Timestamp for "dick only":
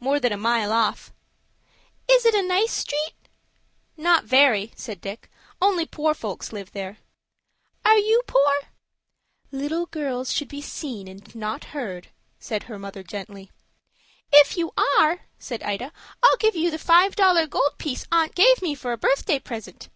5.00-5.86